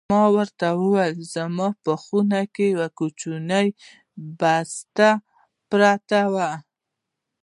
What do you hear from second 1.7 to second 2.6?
په خونه